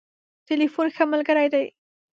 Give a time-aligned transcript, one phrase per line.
[0.47, 1.65] ټليفون ښه ملګری دی.